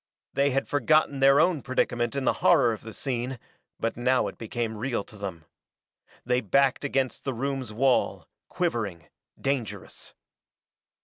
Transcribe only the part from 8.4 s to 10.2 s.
quivering, dangerous.